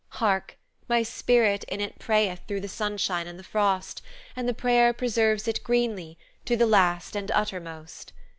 Hark! 0.13 0.57
my 0.89 1.03
spirit 1.03 1.63
in 1.65 1.79
it 1.79 1.99
prayeth 1.99 2.41
Through 2.47 2.61
the 2.61 2.67
sunshine 2.67 3.27
and 3.27 3.37
the 3.37 3.43
frost, 3.43 4.01
And 4.35 4.49
the 4.49 4.53
prayer 4.55 4.93
preserves 4.93 5.47
it 5.47 5.63
greenly, 5.63 6.17
to 6.45 6.57
the 6.57 6.65
last 6.65 7.15
and 7.15 7.29
uttermost. 7.29 8.11